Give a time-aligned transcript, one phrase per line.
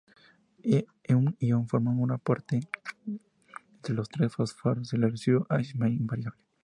[1.09, 2.59] Un ion forma un puente
[3.75, 6.41] entre los tres fosfatos y el residuo Asn invariable.